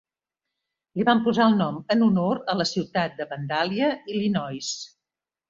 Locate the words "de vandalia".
3.21-3.93